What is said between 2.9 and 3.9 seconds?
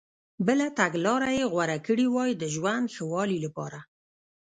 ښه والي لپاره.